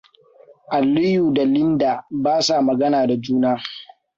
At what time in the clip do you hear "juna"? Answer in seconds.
3.17-3.57